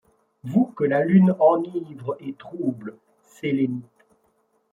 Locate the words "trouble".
2.33-2.95